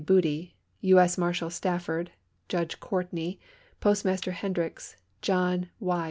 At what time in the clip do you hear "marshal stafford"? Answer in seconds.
1.15-2.11